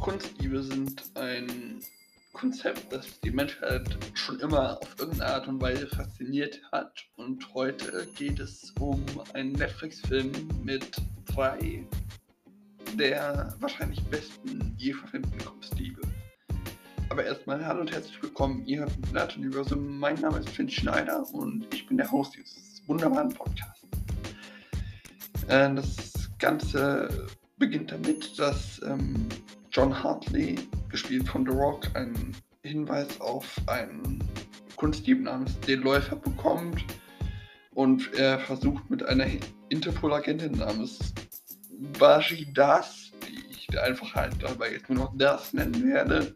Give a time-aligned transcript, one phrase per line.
[0.00, 1.80] Kunstdiebe sind ein
[2.32, 7.04] Konzept, das die Menschheit schon immer auf irgendeine Art und Weise fasziniert hat.
[7.16, 10.32] Und heute geht es um einen Netflix-Film
[10.64, 10.90] mit
[11.26, 11.86] drei
[12.96, 16.00] der wahrscheinlich besten je verfilmten Kunstdiebe.
[17.10, 19.98] Aber erstmal hallo und herzlich willkommen, ihr hört Blatt Universum.
[19.98, 23.86] Mein Name ist Finn Schneider und ich bin der Host dieses wunderbaren Podcasts.
[25.48, 27.28] Äh, das Ganze
[27.58, 29.28] beginnt damit, dass ähm,
[29.72, 30.56] John Hartley,
[30.88, 34.18] gespielt von The Rock, einen Hinweis auf einen
[34.76, 36.84] Kunstdieb namens Den Läufer bekommt
[37.74, 39.26] und er versucht mit einer
[39.68, 41.14] Interpol-Agentin namens
[41.98, 46.34] Baji Das, die ich einfach halt dabei jetzt nur noch das nennen werde,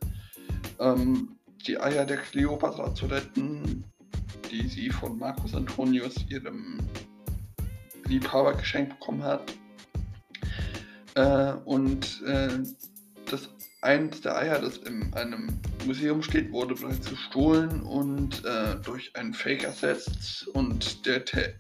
[0.79, 3.85] ähm, die Eier der Cleopatra zu retten,
[4.51, 6.79] die sie von Marcus Antonius, ihrem
[8.07, 9.53] Liebhaber, geschenkt bekommen hat.
[11.17, 12.49] Äh, und äh,
[13.85, 15.49] eins der Eier, das in einem
[15.87, 21.55] Museum steht, wurde bereits gestohlen und äh, durch einen Fake ersetzt und der Tä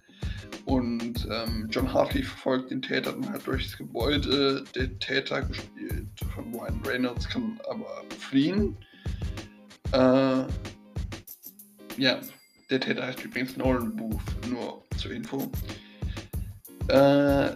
[0.64, 4.64] und ähm, John Hartley verfolgt den Täter dann halt durchs Gebäude.
[4.74, 8.76] Der Täter, gespielt von Ryan Reynolds, kann aber fliehen.
[9.92, 10.44] Äh,
[11.98, 12.20] ja,
[12.70, 15.50] der Täter heißt übrigens Nolan Booth, nur zur Info.
[16.88, 17.50] Äh,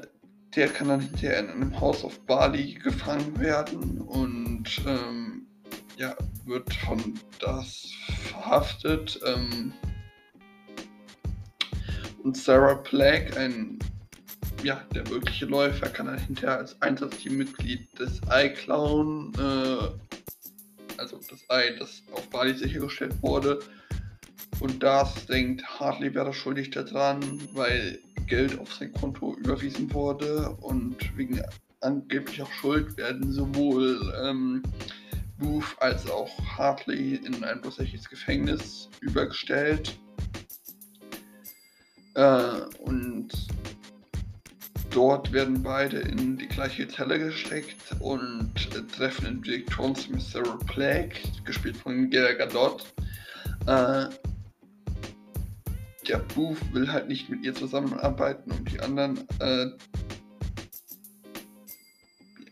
[0.58, 5.46] der kann dann hinterher in einem Haus auf Bali gefangen werden und ähm,
[5.96, 7.92] ja, wird von das
[8.32, 9.20] verhaftet.
[9.24, 9.72] Ähm,
[12.24, 13.78] und Sarah Plague, ein
[14.64, 21.76] ja, der wirkliche Läufer, kann dann hinterher als Einsatzteammitglied des iClown, äh, also das Ei,
[21.78, 23.60] das auf Bali sichergestellt wurde.
[24.60, 30.96] Und das denkt Hartley wäre schuldig daran, weil Geld auf sein Konto überwiesen wurde und
[31.16, 31.40] wegen
[31.80, 34.62] angeblicher Schuld werden sowohl ähm,
[35.38, 39.96] Booth als auch Hartley in ein tatsächliches Gefängnis übergestellt.
[42.14, 43.28] Äh, und
[44.90, 50.58] dort werden beide in die gleiche Zelle gesteckt und äh, treffen in Direktions mit Sarah
[50.66, 51.14] Plague,
[51.44, 52.84] gespielt von Gal Gadot.
[53.66, 54.06] Äh,
[56.08, 59.66] der Booth will halt nicht mit ihr zusammenarbeiten, um die anderen äh,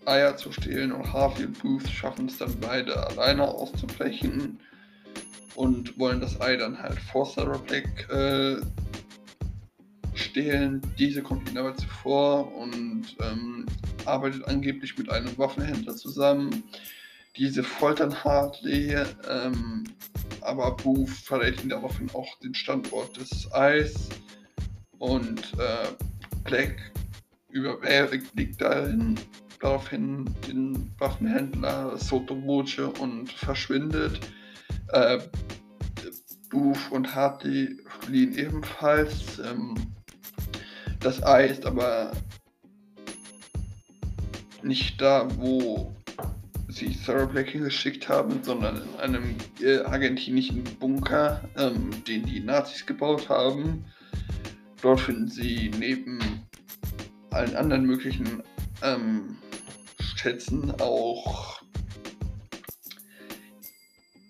[0.04, 4.60] Eier zu stehlen und Harvey und Booth schaffen es dann beide alleine auszubrechen
[5.54, 8.56] und wollen das Ei dann halt vor Sarah Black äh,
[10.14, 10.80] stehlen.
[10.98, 13.66] Diese kommt ihnen aber zuvor und ähm,
[14.04, 16.62] arbeitet angeblich mit einem Waffenhändler zusammen.
[17.36, 18.96] Diese foltern Hartley,
[19.28, 19.84] ähm,
[20.46, 24.08] aber Booth verrät ihn daraufhin auch den Standort des Eis
[24.98, 25.88] und äh,
[26.44, 26.92] Black
[27.50, 29.18] überwältigt dahin,
[29.60, 34.20] daraufhin den Waffenhändler Sotomoche und verschwindet.
[34.88, 35.18] Äh,
[36.50, 39.38] Booth und Hartley fliehen ebenfalls.
[39.40, 39.74] Ähm,
[41.00, 42.12] das Ei ist aber
[44.62, 45.94] nicht da, wo
[46.76, 52.84] sie Sarah Black geschickt haben, sondern in einem äh, argentinischen Bunker, ähm, den die Nazis
[52.84, 53.84] gebaut haben.
[54.82, 56.46] Dort finden sie neben
[57.30, 58.42] allen anderen möglichen
[58.82, 59.36] ähm,
[60.00, 61.62] Schätzen auch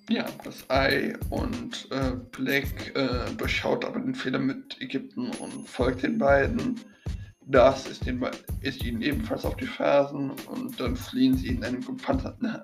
[0.09, 6.05] ja, das Ei und äh, Black äh, durchschaut aber den Fehler mit Ägypten und folgt
[6.05, 6.81] den beiden.
[7.49, 8.25] Das ist, den,
[8.61, 12.59] ist ihnen ebenfalls auf die Fersen und dann fliehen sie in einem gepanzerten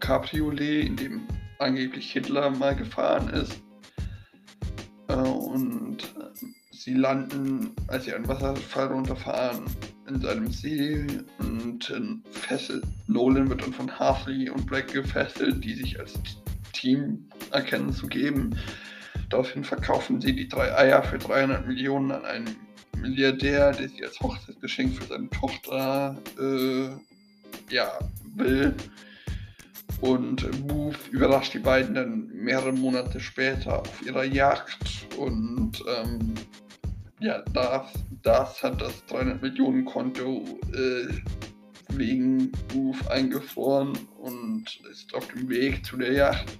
[0.00, 1.20] Cabriolet, in dem
[1.60, 3.62] angeblich Hitler mal gefahren ist.
[5.06, 9.64] Äh, und äh, sie landen, als sie einen Wasserfall runterfahren,
[10.08, 11.06] in seinem See
[11.38, 16.14] und äh, fesselt, Nolan wird dann von Hartley und Black gefesselt, die sich als
[16.72, 18.58] Team erkennen zu geben.
[19.30, 22.65] Daraufhin verkaufen sie die drei Eier für 300 Millionen an einen
[23.06, 26.88] Milliardär, der sie als Hochzeitsgeschenk für seine Tochter äh,
[27.72, 27.98] ja,
[28.34, 28.74] will.
[30.00, 35.06] Und Booth überrascht die beiden dann mehrere Monate später auf ihrer Jagd.
[35.16, 36.34] Und ähm,
[37.20, 37.92] ja, das,
[38.22, 40.44] das hat das 300 Millionen Konto
[40.74, 41.08] äh,
[41.96, 46.58] wegen Booth eingefroren und ist auf dem Weg zu der Yacht.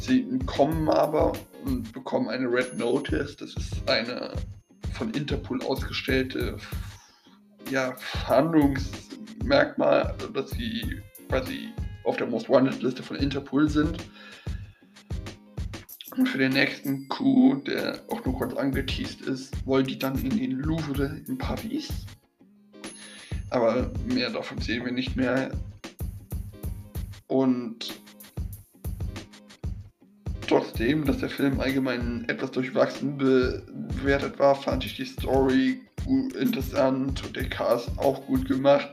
[0.00, 1.32] Sie kommen aber
[1.64, 3.36] und bekommen eine Red Notice.
[3.36, 4.32] Das ist eine
[4.92, 6.58] von Interpol ausgestellte
[7.70, 11.68] ja, Verhandlungsmerkmal, also dass sie quasi
[12.04, 13.98] auf der Most Wanted Liste von Interpol sind.
[16.16, 20.36] Und für den nächsten Coup, der auch nur kurz angeteased ist, wollen die dann in
[20.36, 21.88] den Louvre in Paris.
[23.50, 25.50] Aber mehr davon sehen wir nicht mehr.
[27.28, 27.89] Und
[30.50, 35.80] trotzdem, dass der Film allgemein etwas durchwachsen bewertet war, fand ich die Story
[36.36, 38.90] interessant und der Cast auch gut gemacht.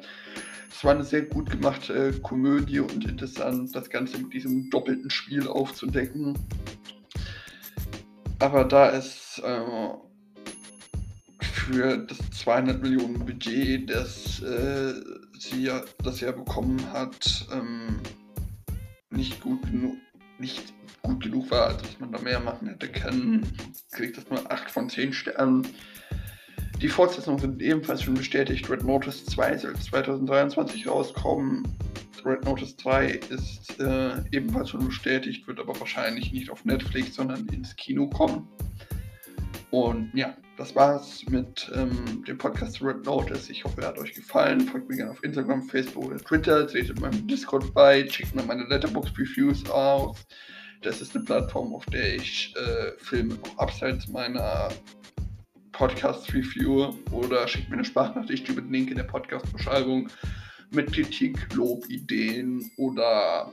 [0.70, 5.48] Es war eine sehr gut gemachte Komödie und interessant, das Ganze mit diesem doppelten Spiel
[5.48, 6.38] aufzudecken.
[8.38, 9.62] Aber da es äh,
[11.42, 14.94] für das 200 Millionen Budget, das äh,
[15.40, 18.00] sie ja, das er bekommen hat, ähm,
[19.10, 19.96] nicht gut genug,
[20.38, 20.77] nicht
[21.08, 23.46] gut genug war, als dass man da mehr machen hätte können,
[23.92, 25.68] kriegt das mal 8 von 10 Sternen.
[26.82, 28.70] Die Fortsetzungen sind ebenfalls schon bestätigt.
[28.70, 31.64] Red Notice 2 soll 2023 rauskommen.
[32.24, 37.48] Red Notice 2 ist äh, ebenfalls schon bestätigt, wird aber wahrscheinlich nicht auf Netflix, sondern
[37.48, 38.48] ins Kino kommen.
[39.72, 43.50] Und ja, das war's mit ähm, dem Podcast Red Notice.
[43.50, 44.62] Ich hoffe, er hat euch gefallen.
[44.62, 46.68] Folgt mir gerne auf Instagram, Facebook oder Twitter.
[46.68, 48.04] Tretet meinem Discord bei.
[48.04, 50.26] Checkt mir meine Letterbox-Reviews aus.
[50.82, 54.70] Das ist eine Plattform, auf der ich äh, Filme abseits meiner
[55.72, 60.10] Podcast review oder schickt mir eine Sprachnachricht über den Link in der Podcast-Beschreibung
[60.72, 63.52] mit Kritik, Lob, Ideen oder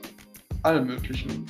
[0.63, 1.45] allem möglichen.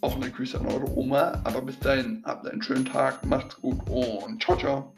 [0.00, 1.40] Auch eine Grüße an eure Oma.
[1.44, 4.94] Aber bis dahin, habt einen schönen Tag, macht's gut und ciao, ciao.